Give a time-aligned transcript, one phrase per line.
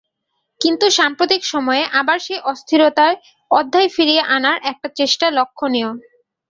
[0.61, 3.13] কিন্তু সাম্প্রতিক সময়ে আবার সেই অস্থিরতার
[3.51, 5.89] অধ্যায় ফিরিয়ে আনার একটা চেষ্টা লক্ষণীয়।